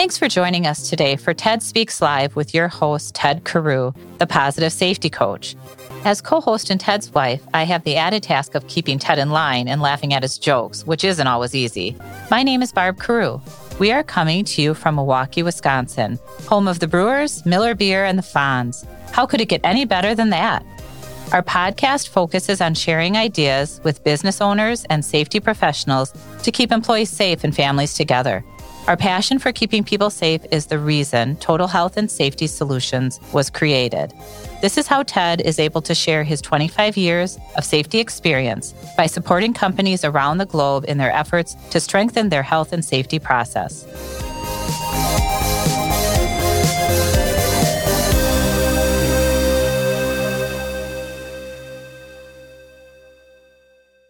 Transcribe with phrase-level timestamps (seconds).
[0.00, 4.26] Thanks for joining us today for TED Speaks Live with your host, Ted Carew, the
[4.26, 5.54] positive safety coach.
[6.06, 9.28] As co host and Ted's wife, I have the added task of keeping Ted in
[9.28, 11.98] line and laughing at his jokes, which isn't always easy.
[12.30, 13.42] My name is Barb Carew.
[13.78, 18.16] We are coming to you from Milwaukee, Wisconsin, home of the Brewers, Miller Beer, and
[18.18, 18.86] the Fonz.
[19.10, 20.64] How could it get any better than that?
[21.34, 27.10] Our podcast focuses on sharing ideas with business owners and safety professionals to keep employees
[27.10, 28.42] safe and families together.
[28.88, 33.48] Our passion for keeping people safe is the reason Total Health and Safety Solutions was
[33.48, 34.12] created.
[34.62, 39.06] This is how TED is able to share his 25 years of safety experience by
[39.06, 43.86] supporting companies around the globe in their efforts to strengthen their health and safety process.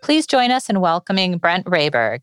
[0.00, 2.20] Please join us in welcoming Brent Rayberg.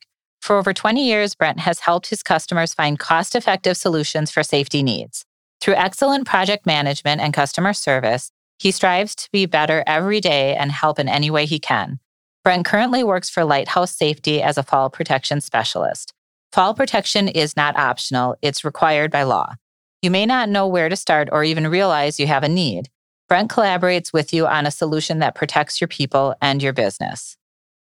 [0.47, 4.81] For over 20 years, Brent has helped his customers find cost effective solutions for safety
[4.81, 5.25] needs.
[5.59, 10.71] Through excellent project management and customer service, he strives to be better every day and
[10.71, 11.99] help in any way he can.
[12.45, 16.13] Brent currently works for Lighthouse Safety as a fall protection specialist.
[16.53, 19.55] Fall protection is not optional, it's required by law.
[20.01, 22.87] You may not know where to start or even realize you have a need.
[23.27, 27.35] Brent collaborates with you on a solution that protects your people and your business.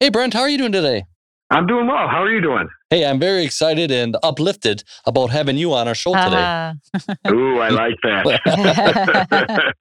[0.00, 1.04] Hey, Brent, how are you doing today?
[1.52, 2.08] I'm doing well.
[2.08, 2.66] How are you doing?
[2.88, 6.36] Hey, I'm very excited and uplifted about having you on our show today.
[6.36, 7.14] Uh-huh.
[7.30, 9.74] Ooh, I like that.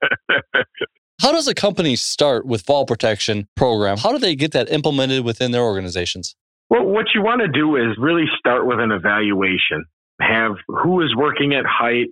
[1.22, 3.96] How does a company start with fall protection program?
[3.96, 6.36] How do they get that implemented within their organizations?
[6.68, 9.86] Well, what you want to do is really start with an evaluation.
[10.20, 12.08] Have who is working at height?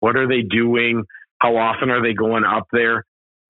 [0.00, 1.04] What are they doing?
[1.38, 3.04] How often are they going up there?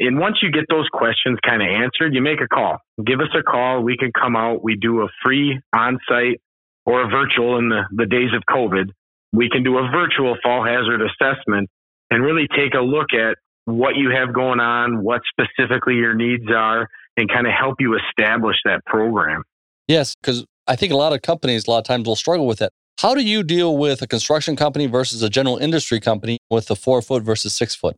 [0.05, 2.79] And once you get those questions kind of answered, you make a call.
[3.05, 3.83] Give us a call.
[3.83, 4.63] We can come out.
[4.63, 6.41] We do a free on site
[6.85, 8.91] or a virtual in the, the days of COVID.
[9.33, 11.71] We can do a virtual fall hazard assessment
[12.11, 16.51] and really take a look at what you have going on, what specifically your needs
[16.51, 19.45] are, and kind of help you establish that program.
[19.87, 22.59] Yes, because I think a lot of companies, a lot of times, will struggle with
[22.59, 22.73] that.
[22.99, 26.77] How do you deal with a construction company versus a general industry company with the
[26.77, 27.97] four foot versus six foot?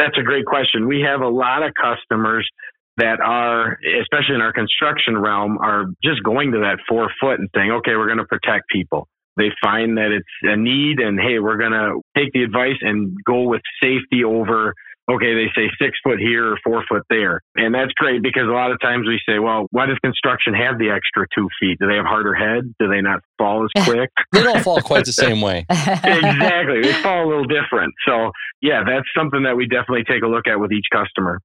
[0.00, 0.88] That's a great question.
[0.88, 2.48] We have a lot of customers
[2.96, 7.50] that are, especially in our construction realm, are just going to that four foot and
[7.54, 9.08] saying, okay, we're going to protect people.
[9.36, 13.14] They find that it's a need and hey, we're going to take the advice and
[13.26, 14.72] go with safety over
[15.10, 17.40] okay, they say six foot here or four foot there.
[17.56, 20.78] And that's great because a lot of times we say, well, why does construction have
[20.78, 21.78] the extra two feet?
[21.80, 22.68] Do they have harder heads?
[22.78, 24.10] Do they not fall as quick?
[24.32, 25.66] they don't fall quite the same way.
[25.70, 26.82] exactly.
[26.82, 27.94] They fall a little different.
[28.06, 28.30] So,
[28.62, 31.40] yeah, that's something that we definitely take a look at with each customer.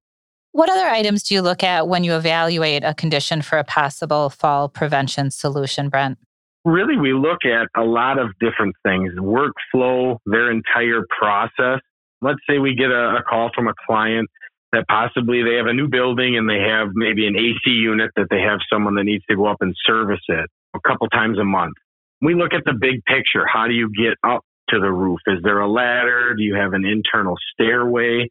[0.52, 4.30] What other items do you look at when you evaluate a condition for a possible
[4.30, 6.18] fall prevention solution, Brent?
[6.64, 11.80] Really, we look at a lot of different things workflow, their entire process
[12.22, 14.28] let's say we get a, a call from a client
[14.72, 18.26] that possibly they have a new building and they have maybe an AC unit that
[18.30, 21.44] they have someone that needs to go up and service it a couple times a
[21.44, 21.74] month.
[22.20, 23.46] We look at the big picture.
[23.46, 25.20] How do you get up to the roof?
[25.26, 26.34] Is there a ladder?
[26.36, 28.28] Do you have an internal stairway?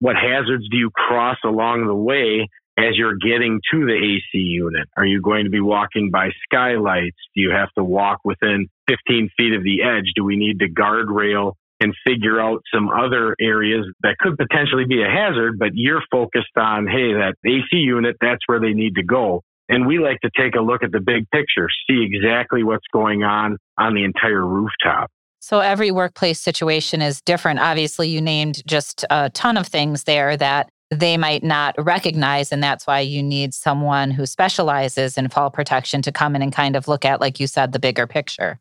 [0.00, 2.48] What hazards do you cross along the way
[2.78, 4.88] as you're getting to the AC unit?
[4.96, 7.16] Are you going to be walking by skylights?
[7.34, 10.12] Do you have to walk within 15 feet of the edge?
[10.14, 15.02] Do we need the guardrail and figure out some other areas that could potentially be
[15.02, 19.02] a hazard, but you're focused on, hey, that AC unit, that's where they need to
[19.02, 19.42] go.
[19.68, 23.24] And we like to take a look at the big picture, see exactly what's going
[23.24, 25.10] on on the entire rooftop.
[25.40, 27.58] So every workplace situation is different.
[27.58, 32.52] Obviously, you named just a ton of things there that they might not recognize.
[32.52, 36.52] And that's why you need someone who specializes in fall protection to come in and
[36.52, 38.60] kind of look at, like you said, the bigger picture.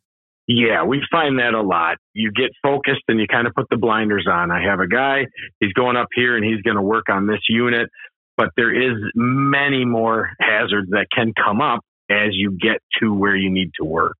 [0.54, 1.98] Yeah, we find that a lot.
[2.14, 4.52] You get focused and you kind of put the blinders on.
[4.52, 5.28] I have a guy,
[5.60, 7.88] he's going up here and he's going to work on this unit,
[8.36, 13.36] but there is many more hazards that can come up as you get to where
[13.36, 14.18] you need to work.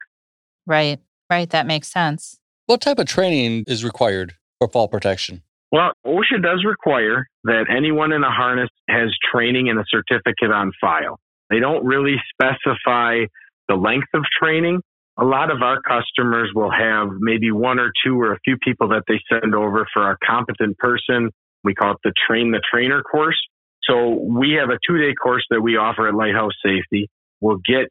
[0.66, 1.00] Right.
[1.30, 2.40] Right, that makes sense.
[2.66, 5.44] What type of training is required for fall protection?
[5.72, 10.72] Well, OSHA does require that anyone in a harness has training and a certificate on
[10.80, 11.20] file.
[11.50, 13.26] They don't really specify
[13.68, 14.82] the length of training,
[15.22, 18.90] a lot of our customers will have maybe one or two or a few people
[18.90, 21.30] that they send over for our competent person.
[21.64, 23.40] We call it the train the trainer course.
[23.84, 27.08] So we have a two day course that we offer at Lighthouse Safety.
[27.40, 27.90] We'll get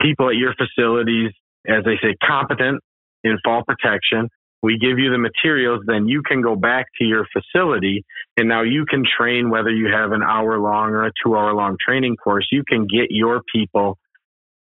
[0.00, 1.30] people at your facilities,
[1.68, 2.80] as they say, competent
[3.22, 4.28] in fall protection.
[4.60, 8.04] We give you the materials, then you can go back to your facility
[8.36, 11.52] and now you can train whether you have an hour long or a two hour
[11.52, 12.46] long training course.
[12.50, 13.98] You can get your people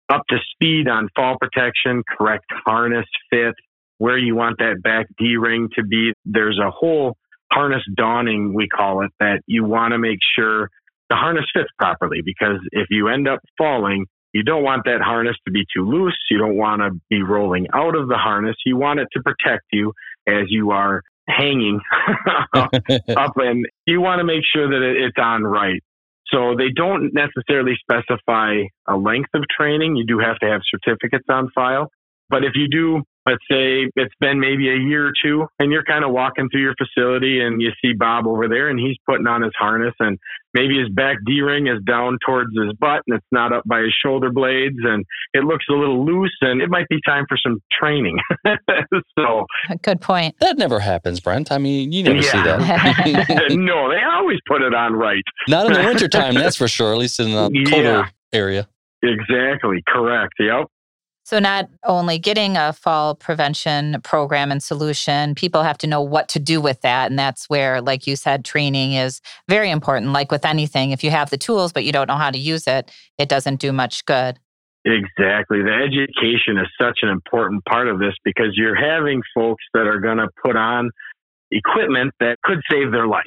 [0.08, 3.54] up to speed on fall protection, correct harness fit,
[3.98, 6.12] where you want that back D ring to be.
[6.24, 7.16] There's a whole
[7.52, 10.68] harness donning, we call it, that you want to make sure
[11.08, 15.36] the harness fits properly because if you end up falling, you don't want that harness
[15.46, 16.16] to be too loose.
[16.30, 18.56] You don't want to be rolling out of the harness.
[18.66, 19.92] You want it to protect you
[20.28, 21.80] as you are hanging
[22.54, 25.82] up, and you want to make sure that it's on right.
[26.32, 29.96] So they don't necessarily specify a length of training.
[29.96, 31.88] You do have to have certificates on file.
[32.28, 35.84] But if you do let's say it's been maybe a year or two and you're
[35.84, 39.26] kind of walking through your facility and you see Bob over there and he's putting
[39.26, 40.18] on his harness and
[40.54, 43.80] maybe his back D ring is down towards his butt and it's not up by
[43.80, 47.36] his shoulder blades and it looks a little loose and it might be time for
[47.36, 48.16] some training.
[49.18, 49.46] so
[49.82, 50.36] good point.
[50.40, 51.50] That never happens, Brent.
[51.50, 52.30] I mean, you never yeah.
[52.30, 53.46] see that.
[53.50, 55.24] no, they always put it on right.
[55.48, 58.08] Not in the wintertime, that's for sure, at least in the colder yeah.
[58.32, 58.68] area.
[59.02, 59.82] Exactly.
[59.86, 60.34] Correct.
[60.38, 60.66] Yep.
[61.26, 66.28] So, not only getting a fall prevention program and solution, people have to know what
[66.28, 67.10] to do with that.
[67.10, 70.12] And that's where, like you said, training is very important.
[70.12, 72.68] Like with anything, if you have the tools, but you don't know how to use
[72.68, 74.38] it, it doesn't do much good.
[74.84, 75.62] Exactly.
[75.62, 79.98] The education is such an important part of this because you're having folks that are
[79.98, 80.92] going to put on
[81.50, 83.24] equipment that could save their life.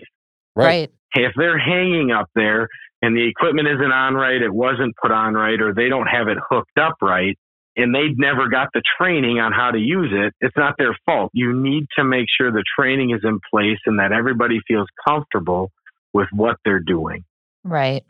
[0.55, 0.65] Right.
[0.65, 0.91] right.
[1.15, 2.69] If they're hanging up there
[3.01, 6.29] and the equipment isn't on right, it wasn't put on right, or they don't have
[6.29, 7.37] it hooked up right,
[7.81, 11.31] and they've never got the training on how to use it, it's not their fault.
[11.33, 15.71] You need to make sure the training is in place and that everybody feels comfortable
[16.13, 17.23] with what they're doing.
[17.63, 18.03] Right.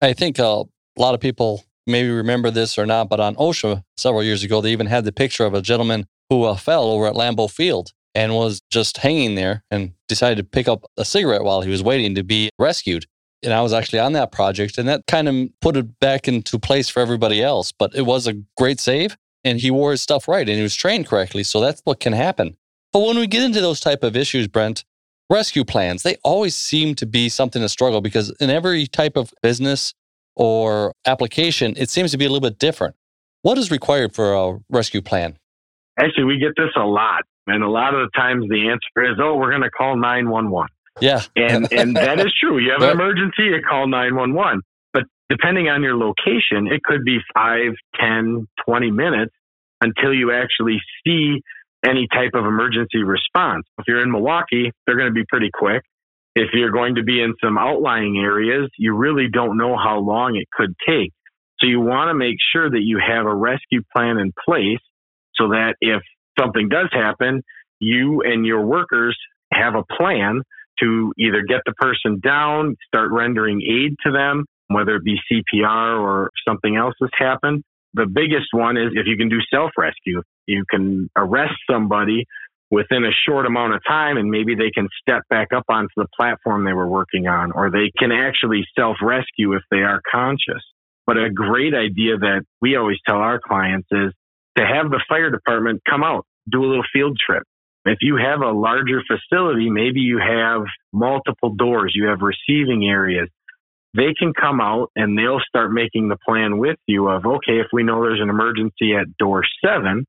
[0.00, 0.64] I think uh,
[0.96, 4.60] a lot of people maybe remember this or not, but on OSHA several years ago,
[4.60, 7.92] they even had the picture of a gentleman who uh, fell over at Lambeau Field
[8.14, 11.82] and was just hanging there and decided to pick up a cigarette while he was
[11.82, 13.06] waiting to be rescued.
[13.44, 16.58] And I was actually on that project, and that kind of put it back into
[16.58, 17.72] place for everybody else.
[17.72, 20.74] But it was a great save, and he wore his stuff right, and he was
[20.74, 21.44] trained correctly.
[21.44, 22.56] So that's what can happen.
[22.92, 24.84] But when we get into those type of issues, Brent,
[25.30, 29.32] rescue plans they always seem to be something to struggle because in every type of
[29.42, 29.94] business
[30.36, 32.94] or application, it seems to be a little bit different.
[33.42, 35.38] What is required for a rescue plan?
[35.98, 37.22] Actually, we get this a lot.
[37.46, 40.68] And a lot of the times the answer is, oh, we're going to call 911.
[41.00, 41.22] Yeah.
[41.36, 42.58] and and that is true.
[42.58, 44.62] You have an emergency, you call 911.
[44.92, 49.34] But depending on your location, it could be 5, 10, 20 minutes
[49.80, 51.40] until you actually see
[51.84, 53.66] any type of emergency response.
[53.78, 55.82] If you're in Milwaukee, they're going to be pretty quick.
[56.34, 60.36] If you're going to be in some outlying areas, you really don't know how long
[60.36, 61.12] it could take.
[61.60, 64.80] So you want to make sure that you have a rescue plan in place
[65.36, 66.02] so that if
[66.38, 67.42] something does happen,
[67.78, 69.16] you and your workers
[69.52, 70.42] have a plan
[70.80, 76.00] to either get the person down, start rendering aid to them, whether it be CPR
[76.00, 77.62] or something else has happened.
[77.94, 82.24] The biggest one is if you can do self rescue, you can arrest somebody
[82.70, 86.06] within a short amount of time and maybe they can step back up onto the
[86.16, 90.62] platform they were working on, or they can actually self rescue if they are conscious.
[91.06, 94.12] But a great idea that we always tell our clients is
[94.56, 97.42] to have the fire department come out, do a little field trip,
[97.84, 103.28] if you have a larger facility, maybe you have multiple doors, you have receiving areas.
[103.94, 107.66] They can come out and they'll start making the plan with you of, okay, if
[107.72, 110.04] we know there's an emergency at door seven,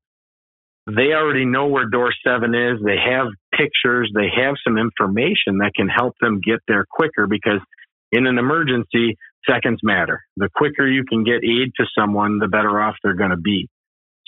[0.86, 2.80] they already know where door seven is.
[2.84, 4.10] They have pictures.
[4.14, 7.60] They have some information that can help them get there quicker because
[8.10, 9.16] in an emergency,
[9.48, 10.22] seconds matter.
[10.36, 13.68] The quicker you can get aid to someone, the better off they're going to be.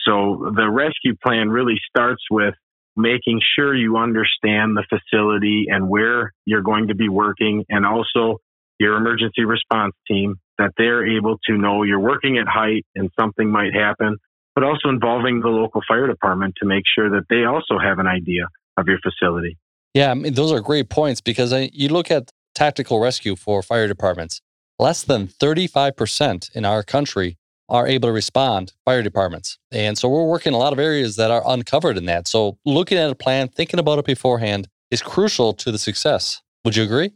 [0.04, 2.54] So the rescue plan really starts with
[2.98, 8.38] making sure you understand the facility and where you're going to be working and also
[8.78, 13.50] your emergency response team that they're able to know you're working at height and something
[13.50, 14.16] might happen,
[14.54, 18.06] but also involving the local fire department to make sure that they also have an
[18.06, 19.56] idea of your facility.
[19.94, 23.62] Yeah, I mean, those are great points because I, you look at tactical rescue for
[23.62, 24.40] fire departments,
[24.78, 27.37] less than 35% in our country
[27.68, 29.58] are able to respond, fire departments.
[29.70, 32.26] And so we're working a lot of areas that are uncovered in that.
[32.26, 36.40] So looking at a plan, thinking about it beforehand is crucial to the success.
[36.64, 37.12] Would you agree?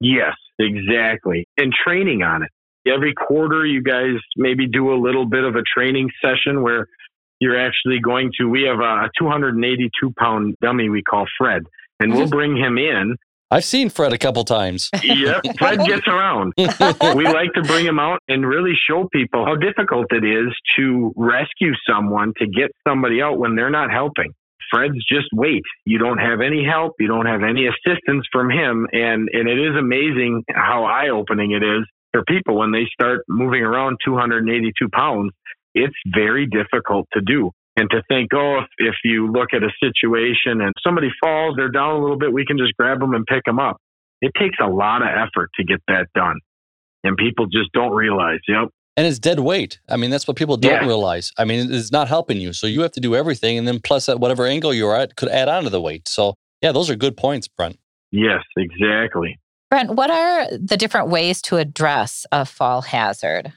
[0.00, 1.46] Yes, exactly.
[1.56, 2.50] And training on it.
[2.86, 6.86] Every quarter, you guys maybe do a little bit of a training session where
[7.38, 11.62] you're actually going to, we have a 282 pound dummy we call Fred,
[12.00, 12.30] and we'll mm-hmm.
[12.30, 13.16] bring him in
[13.52, 14.88] I've seen Fred a couple times.
[15.02, 16.54] yep, Fred gets around.
[16.56, 21.12] we like to bring him out and really show people how difficult it is to
[21.16, 24.32] rescue someone, to get somebody out when they're not helping.
[24.70, 25.60] Fred's just wait.
[25.84, 26.94] You don't have any help.
[26.98, 28.86] You don't have any assistance from him.
[28.90, 33.20] And, and it is amazing how eye opening it is for people when they start
[33.28, 35.30] moving around 282 pounds.
[35.74, 37.50] It's very difficult to do.
[37.76, 41.70] And to think, oh, if, if you look at a situation and somebody falls, they're
[41.70, 43.78] down a little bit, we can just grab them and pick them up.
[44.20, 46.38] It takes a lot of effort to get that done.
[47.02, 48.68] And people just don't realize, yep.
[48.96, 49.80] And it's dead weight.
[49.88, 50.86] I mean, that's what people don't Yeah.
[50.86, 51.32] realize.
[51.38, 52.52] I mean, it's not helping you.
[52.52, 53.56] So you have to do everything.
[53.56, 56.06] And then plus at whatever angle you're at could add on to the weight.
[56.08, 57.78] So yeah, those are good points, Brent.
[58.10, 59.38] Yes, exactly.
[59.70, 63.50] Brent, what are the different ways to address a fall hazard?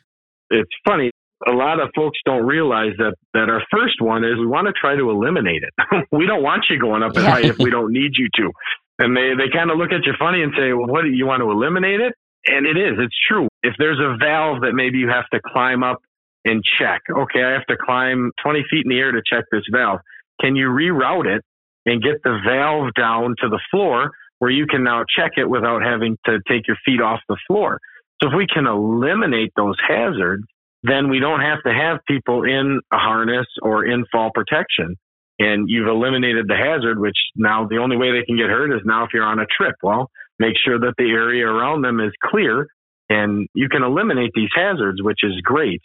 [0.49, 1.11] It's funny.
[1.47, 4.73] A lot of folks don't realize that, that our first one is we want to
[4.73, 5.73] try to eliminate it.
[6.11, 7.29] we don't want you going up Yeah.
[7.29, 8.51] height if we don't need you to.
[8.99, 11.25] And they, they kind of look at you funny and say, well, what do you
[11.25, 12.13] want to eliminate it?
[12.47, 13.47] And it is, it's true.
[13.63, 15.97] If there's a valve that maybe you have to climb up
[16.45, 19.63] and check, okay, I have to climb 20 feet in the air to check this
[19.71, 19.99] valve.
[20.39, 21.41] Can you reroute it
[21.85, 25.81] and get the valve down to the floor where you can now check it without
[25.81, 27.79] having to take your feet off the floor?
[28.21, 30.43] So if we can eliminate those hazards,
[30.87, 34.95] then we don't have to have people in a harness or in fall protection.
[35.39, 38.81] And you've eliminated the hazard, which now the only way they can get hurt is
[38.85, 39.75] now if you're on a trip.
[39.83, 42.67] Well, make sure that the area around them is clear
[43.09, 45.81] and you can eliminate these hazards, which is great.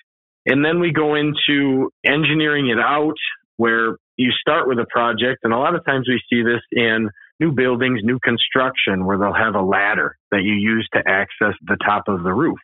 [0.47, 3.17] And then we go into engineering it out
[3.57, 5.41] where you start with a project.
[5.43, 9.35] And a lot of times we see this in new buildings, new construction, where they'll
[9.35, 12.59] have a ladder that you use to access the top of the roof.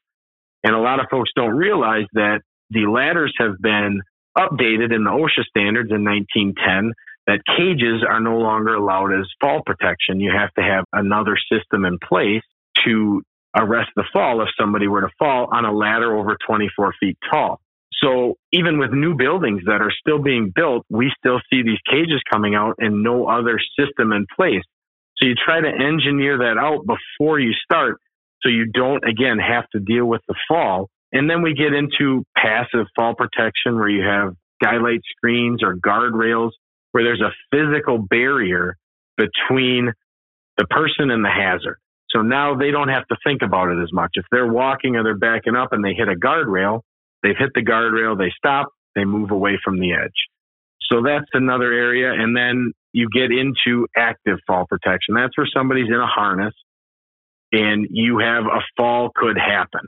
[0.64, 4.00] And a lot of folks don't realize that the ladders have been
[4.36, 6.92] updated in the OSHA standards in 1910
[7.26, 10.20] that cages are no longer allowed as fall protection.
[10.20, 12.42] You have to have another system in place
[12.84, 13.22] to
[13.56, 17.60] arrest the fall if somebody were to fall on a ladder over 24 feet tall.
[18.02, 22.20] So even with new buildings that are still being built, we still see these cages
[22.30, 24.62] coming out and no other system in place.
[25.16, 27.98] So you try to engineer that out before you start
[28.46, 30.88] so you don't again have to deal with the fall.
[31.12, 36.50] And then we get into passive fall protection where you have skylight screens or guardrails
[36.92, 38.76] where there's a physical barrier
[39.16, 39.92] between
[40.56, 41.78] the person and the hazard.
[42.10, 44.10] So now they don't have to think about it as much.
[44.14, 46.80] If they're walking or they're backing up and they hit a guardrail,
[47.22, 50.14] they've hit the guardrail, they stop, they move away from the edge.
[50.90, 52.12] So that's another area.
[52.12, 55.14] And then you get into active fall protection.
[55.14, 56.54] That's where somebody's in a harness
[57.52, 59.82] and you have a fall could happen.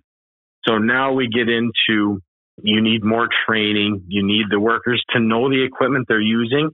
[0.66, 2.20] So now we get into
[2.62, 4.04] you need more training.
[4.08, 6.70] You need the workers to know the equipment they're using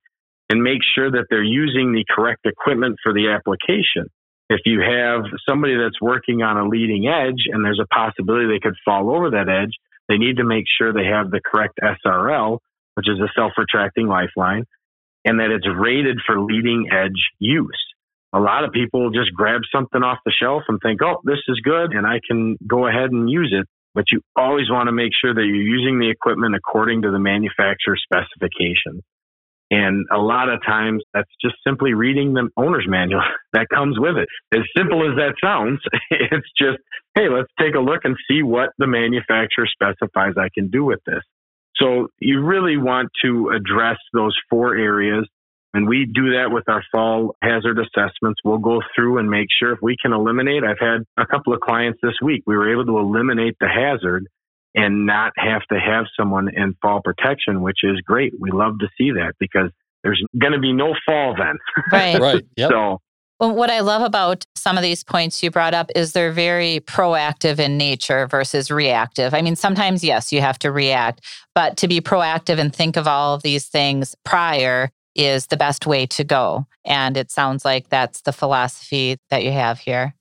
[0.49, 4.11] and make sure that they're using the correct equipment for the application.
[4.51, 8.61] If you have somebody that's working on a leading edge and there's a possibility they
[8.61, 9.73] could fall over that edge,
[10.09, 12.59] they need to make sure they have the correct SRL,
[12.95, 14.65] which is a self retracting lifeline,
[15.25, 17.94] and that it's rated for leading edge use.
[18.35, 21.61] A lot of people just grab something off the shelf and think, oh, this is
[21.63, 23.67] good and I can go ahead and use it.
[23.95, 27.21] But you always want to make sure that you're using the equipment according to the
[27.21, 29.03] manufacturer specifications.
[29.71, 33.23] And a lot of times that's just simply reading the owner's manual
[33.53, 34.29] that comes with it.
[34.53, 36.79] As simple as that sounds, it's just,
[37.15, 41.01] hey, let's take a look and see what the manufacturer specifies I can do with
[41.07, 41.23] this.
[41.77, 45.27] So you really want to address those four areas.
[45.75, 48.41] And we do that with our fall hazard assessments.
[48.45, 50.63] We'll go through and make sure if we can eliminate.
[50.63, 52.45] I've had a couple of clients this week.
[52.47, 54.29] We were able to eliminate the hazard
[54.77, 58.35] and not have to have someone in fall protection, which is great.
[58.39, 59.71] We love to see that because
[60.05, 61.59] there's going to be no fall then.
[61.91, 62.21] Right.
[62.21, 62.45] Right.
[62.57, 62.71] Yep.
[62.71, 63.01] So,
[63.41, 66.81] Well, what I love about some of these points you brought up is they're very
[66.81, 69.35] proactive in nature versus reactive.
[69.35, 71.21] I mean, sometimes, yes, you have to react,
[71.53, 75.87] but to be proactive and think of all of these things prior is the best
[75.87, 76.67] way to go.
[76.85, 80.15] And it sounds like that's the philosophy that you have here.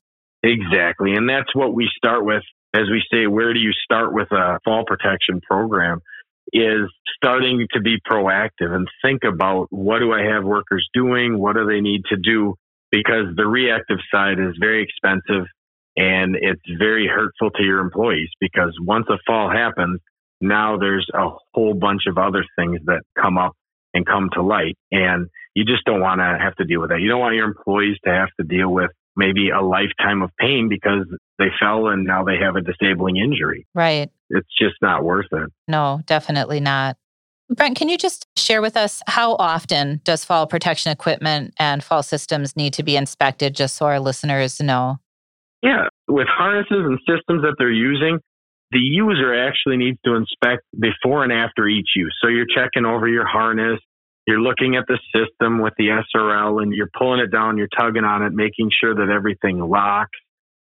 [0.44, 1.14] Exactly.
[1.14, 2.44] And that's what we start with.
[2.74, 6.00] As we say, where do you start with a fall protection program?
[6.52, 11.40] Is starting to be proactive and think about what do I have workers doing?
[11.40, 12.56] What do they need to do?
[12.92, 15.48] Because the reactive side is very expensive
[15.96, 20.00] and it's very hurtful to your employees because once a fall happens,
[20.42, 23.54] now there's a whole bunch of other things that come up
[23.94, 24.78] and come to light.
[24.92, 27.02] And you just don't want to have to deal with that.
[27.02, 30.70] You don't want your employees to have to deal with maybe a lifetime of pain
[30.70, 31.06] because
[31.38, 33.68] they fell and now they have a disabling injury.
[33.76, 34.10] Right.
[34.30, 35.52] It's just not worth it.
[35.68, 36.98] No, definitely not.
[37.50, 42.02] Brent, can you just share with us how often does fall protection equipment and fall
[42.02, 44.98] systems need to be inspected just so our listeners know?
[45.62, 48.20] Yeah, with harnesses and systems that they're using,
[48.74, 52.16] the user actually needs to inspect before and after each use.
[52.22, 53.80] So you're checking over your harness,
[54.28, 58.04] you're looking at the system with the SRL and you're pulling it down, you're tugging
[58.04, 60.18] on it, making sure that everything locks,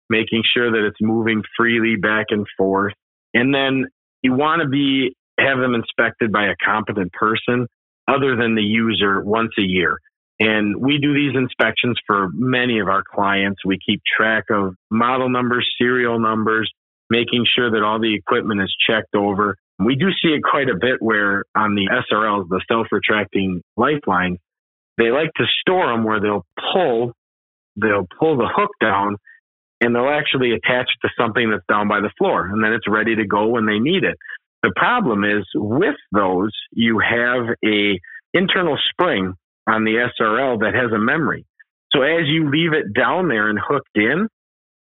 [0.08, 2.94] making sure that it's moving freely back and forth.
[3.32, 3.86] And then
[4.22, 7.66] you want to be have them inspected by a competent person.
[8.08, 9.98] other than the user once a year.
[10.38, 13.60] And we do these inspections for many of our clients.
[13.64, 16.70] We keep track of model numbers, serial numbers,
[17.10, 19.56] making sure that all the equipment is checked over.
[19.78, 24.38] We do see it quite a bit where on the SRLs, the self retracting lifeline,
[24.96, 27.12] they like to store them where they'll pull,
[27.76, 29.16] they'll pull the hook down
[29.80, 32.88] and they'll actually attach it to something that's down by the floor and then it's
[32.88, 34.16] ready to go when they need it.
[34.62, 37.98] The problem is with those, you have a
[38.34, 39.34] internal spring
[39.66, 41.46] on the SRL that has a memory.
[41.94, 44.28] So as you leave it down there and hooked in,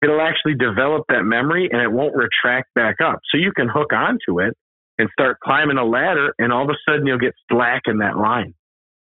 [0.01, 3.19] it'll actually develop that memory and it won't retract back up.
[3.31, 4.55] So you can hook onto it
[4.97, 8.17] and start climbing a ladder and all of a sudden you'll get slack in that
[8.17, 8.53] line.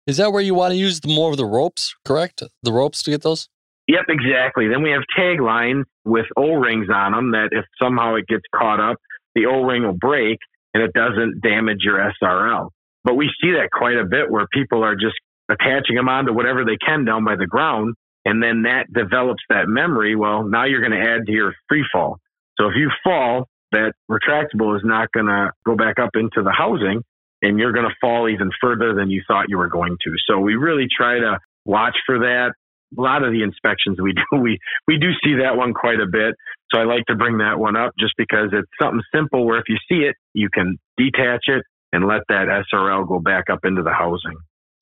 [0.06, 2.42] Is that where you want to use more of the ropes, correct?
[2.62, 3.48] The ropes to get those?
[3.88, 4.68] Yep, exactly.
[4.68, 8.80] Then we have tag lines with O-rings on them that if somehow it gets caught
[8.80, 8.96] up,
[9.34, 10.38] the O-ring will break
[10.74, 12.68] and it doesn't damage your SRL.
[13.04, 15.14] But we see that quite a bit where people are just
[15.50, 17.94] attaching them onto whatever they can down by the ground.
[18.28, 20.14] And then that develops that memory.
[20.14, 22.18] Well, now you're going to add to your free fall.
[22.60, 26.52] So if you fall, that retractable is not going to go back up into the
[26.52, 27.02] housing
[27.40, 30.12] and you're going to fall even further than you thought you were going to.
[30.28, 32.52] So we really try to watch for that.
[32.98, 36.06] A lot of the inspections we do, we, we do see that one quite a
[36.06, 36.34] bit.
[36.70, 39.64] So I like to bring that one up just because it's something simple where if
[39.68, 43.82] you see it, you can detach it and let that SRL go back up into
[43.82, 44.36] the housing.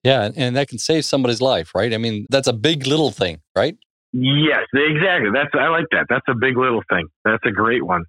[0.05, 1.93] Yeah, and that can save somebody's life, right?
[1.93, 3.77] I mean, that's a big little thing, right?
[4.13, 5.31] Yes, exactly.
[5.33, 6.07] That's I like that.
[6.09, 7.09] That's a big little thing.
[7.25, 8.05] That's a great one.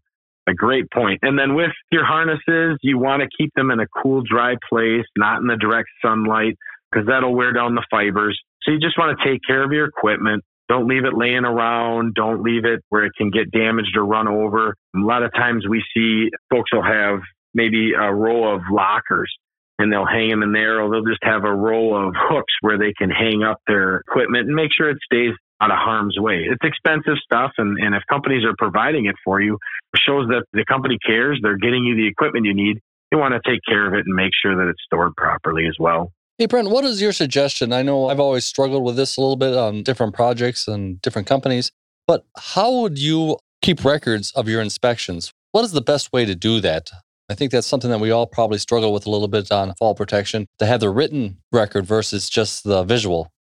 [0.48, 1.20] A great point.
[1.24, 5.06] And then with your harnesses, you want to keep them in a cool, dry place,
[5.17, 6.56] not in the direct sunlight,
[6.91, 8.39] because that'll wear down the fibers.
[8.63, 10.44] So you just want to take care of your equipment.
[10.70, 12.13] Don't leave it laying around.
[12.13, 14.75] Don't leave it where it can get damaged or run over.
[14.96, 17.20] A lot of times we see folks will have
[17.53, 19.33] maybe a row of lockers
[19.79, 22.77] and they'll hang them in there, or they'll just have a row of hooks where
[22.77, 26.46] they can hang up their equipment and make sure it stays out of harm's way.
[26.50, 29.57] It's expensive stuff, and, and if companies are providing it for you,
[29.94, 31.40] it shows that the company cares.
[31.42, 32.79] They're getting you the equipment you need.
[33.11, 35.75] You want to take care of it and make sure that it's stored properly as
[35.79, 36.11] well.
[36.37, 37.74] Hey, Brent, what is your suggestion?
[37.74, 41.27] I know I've always struggled with this a little bit on different projects and different
[41.27, 41.72] companies,
[42.05, 45.33] but how would you keep records of your inspections?
[45.51, 46.92] What is the best way to do that?
[47.29, 49.96] I think that's something that we all probably struggle with a little bit on fall
[49.96, 53.31] protection to have the written record versus just the visual.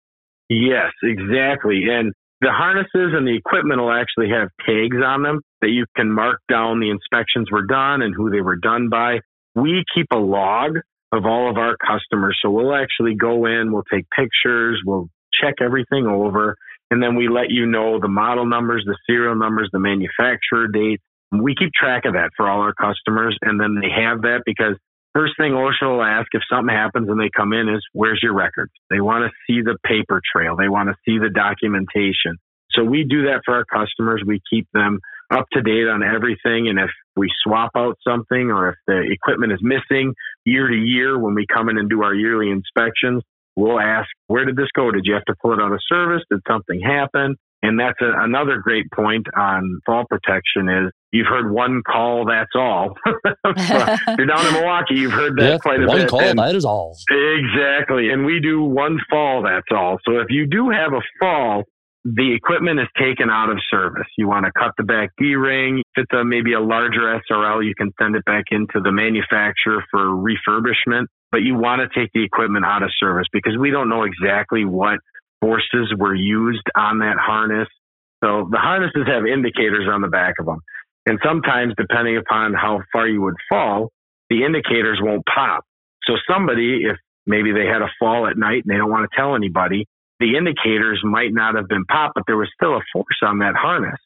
[0.49, 1.85] Yes, exactly.
[1.89, 6.11] And the harnesses and the equipment will actually have tags on them that you can
[6.11, 9.21] mark down the inspections were done and who they were done by.
[9.55, 10.79] We keep a log
[11.13, 12.39] of all of our customers.
[12.43, 15.09] So we'll actually go in, we'll take pictures, we'll
[15.41, 16.57] check everything over,
[16.91, 21.03] and then we let you know the model numbers, the serial numbers, the manufacturer dates,
[21.33, 24.77] we keep track of that for all our customers, and then they have that because
[25.15, 28.35] first thing OSHA will ask if something happens and they come in is, "Where's your
[28.35, 30.57] records?" They want to see the paper trail.
[30.57, 32.37] They want to see the documentation.
[32.71, 34.23] So we do that for our customers.
[34.27, 36.69] We keep them up to date on everything.
[36.69, 41.19] And if we swap out something or if the equipment is missing year to year
[41.19, 43.23] when we come in and do our yearly inspections,
[43.57, 44.91] we'll ask, where did this go?
[44.91, 46.23] Did you have to pull it out of service?
[46.31, 47.37] Did something happen?
[47.63, 52.53] And that's a, another great point on fall protection is you've heard one call, that's
[52.55, 52.95] all.
[53.07, 56.13] you're down in Milwaukee, you've heard that yeah, quite a one bit.
[56.13, 56.97] One call, that is all.
[57.11, 58.11] Exactly.
[58.11, 59.99] And we do one fall, that's all.
[60.07, 61.65] So if you do have a fall,
[62.05, 64.07] the equipment is taken out of service.
[64.17, 65.79] You want to cut the back D ring.
[65.79, 69.83] If it's a, maybe a larger SRL, you can send it back into the manufacturer
[69.91, 71.07] for refurbishment.
[71.33, 74.65] But you want to take the equipment out of service because we don't know exactly
[74.65, 75.01] what
[75.41, 77.67] forces were used on that harness.
[78.23, 80.61] So the harnesses have indicators on the back of them.
[81.07, 83.91] And sometimes, depending upon how far you would fall,
[84.29, 85.65] the indicators won't pop.
[86.05, 89.17] So somebody, if maybe they had a fall at night and they don't want to
[89.17, 89.87] tell anybody,
[90.19, 93.55] the indicators might not have been popped, but there was still a force on that
[93.55, 94.01] harness.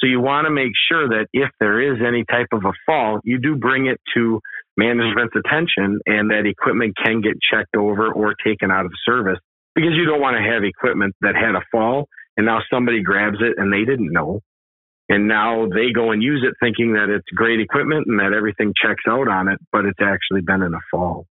[0.00, 3.20] So you want to make sure that if there is any type of a fall,
[3.22, 4.40] you do bring it to
[4.76, 9.38] management's attention and that equipment can get checked over or taken out of service
[9.74, 13.38] because you don't want to have equipment that had a fall and now somebody grabs
[13.40, 14.40] it and they didn't know.
[15.08, 18.72] And now they go and use it thinking that it's great equipment and that everything
[18.80, 21.26] checks out on it, but it's actually been in a fall.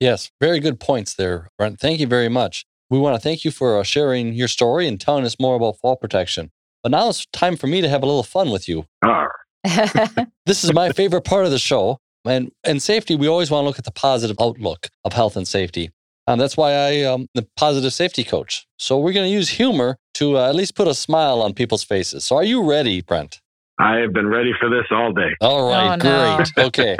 [0.00, 1.80] Yes, very good points there, Brent.
[1.80, 2.64] Thank you very much.
[2.88, 5.78] We want to thank you for uh, sharing your story and telling us more about
[5.78, 6.50] fall protection.
[6.82, 8.86] But now it's time for me to have a little fun with you.
[10.46, 11.98] this is my favorite part of the show.
[12.24, 15.46] And in safety, we always want to look at the positive outlook of health and
[15.46, 15.90] safety.
[16.26, 18.66] Um, that's why I am um, the positive safety coach.
[18.78, 21.84] So we're going to use humor to uh, at least put a smile on people's
[21.84, 22.24] faces.
[22.24, 23.40] So are you ready, Brent?
[23.78, 25.30] I have been ready for this all day.
[25.40, 26.56] All right, oh, great.
[26.56, 26.64] No.
[26.66, 26.96] Okay.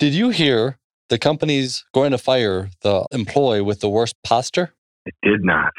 [0.00, 4.74] Did you hear the company's going to fire the employee with the worst posture?
[5.06, 5.72] It did not.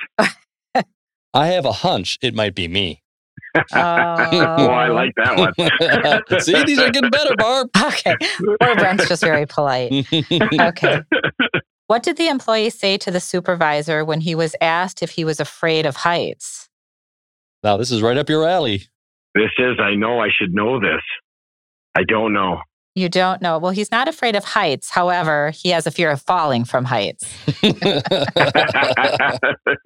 [1.33, 3.03] I have a hunch it might be me.
[3.55, 6.39] oh, I like that one.
[6.39, 7.69] See, these are getting better, Barb.
[7.77, 8.15] Okay.
[8.61, 9.91] Or Brent's just very polite.
[10.31, 11.01] Okay.
[11.87, 15.39] What did the employee say to the supervisor when he was asked if he was
[15.39, 16.67] afraid of heights?
[17.63, 18.83] Now, this is right up your alley.
[19.33, 21.01] This is, I know I should know this.
[21.95, 22.59] I don't know.
[22.93, 23.57] You don't know.
[23.57, 24.89] Well, he's not afraid of heights.
[24.89, 27.23] However, he has a fear of falling from heights.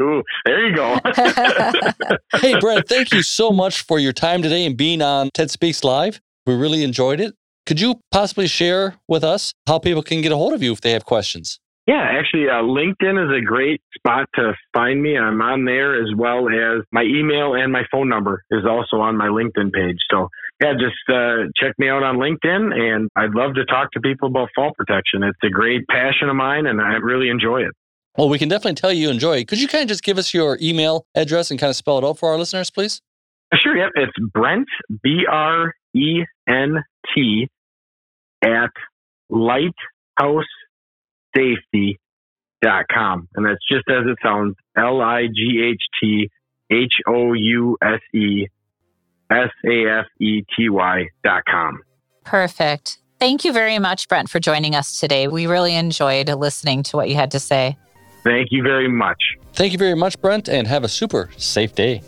[0.01, 0.97] Ooh, there you go.
[2.37, 5.83] hey, Brent, thank you so much for your time today and being on TED Speaks
[5.83, 6.19] Live.
[6.47, 7.35] We really enjoyed it.
[7.67, 10.81] Could you possibly share with us how people can get a hold of you if
[10.81, 11.59] they have questions?
[11.91, 15.17] Yeah, actually, uh, LinkedIn is a great spot to find me.
[15.17, 19.17] I'm on there as well as my email and my phone number is also on
[19.17, 19.97] my LinkedIn page.
[20.09, 20.29] So,
[20.63, 24.29] yeah, just uh, check me out on LinkedIn, and I'd love to talk to people
[24.29, 25.21] about fall protection.
[25.21, 27.71] It's a great passion of mine, and I really enjoy it.
[28.17, 29.49] Well, we can definitely tell you enjoy it.
[29.49, 32.05] Could you kind of just give us your email address and kind of spell it
[32.05, 33.01] out for our listeners, please?
[33.53, 33.75] Sure.
[33.75, 33.89] Yep.
[33.95, 34.67] It's Brent
[35.03, 37.49] B R E N T
[38.45, 38.71] at
[39.29, 40.45] Lighthouse
[41.35, 43.27] safety.com.
[43.35, 46.29] And that's just as it sounds L I G H T
[46.71, 48.47] H O U S E
[49.31, 51.81] S A F E T Y.com.
[52.23, 52.97] Perfect.
[53.19, 55.27] Thank you very much, Brent, for joining us today.
[55.27, 57.77] We really enjoyed listening to what you had to say.
[58.23, 59.21] Thank you very much.
[59.53, 62.01] Thank you very much, Brent, and have a super safe day.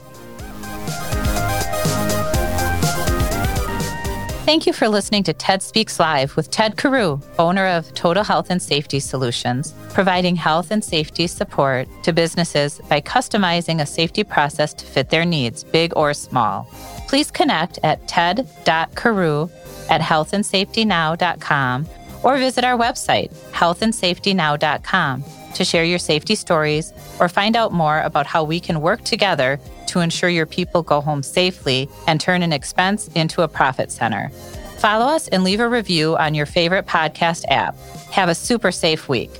[4.46, 8.50] Thank you for listening to TED Speaks Live with Ted Carew, owner of Total Health
[8.50, 14.74] and Safety Solutions, providing health and safety support to businesses by customizing a safety process
[14.74, 16.66] to fit their needs, big or small.
[17.08, 19.48] Please connect at ted.carew
[19.90, 21.88] at healthandsafetynow.com
[22.24, 25.24] or visit our website, healthandsafetynow.com,
[25.56, 29.60] to share your safety stories or find out more about how we can work together
[29.88, 34.30] to ensure your people go home safely and turn an expense into a profit center.
[34.78, 37.76] Follow us and leave a review on your favorite podcast app.
[38.12, 39.32] Have a super safe week.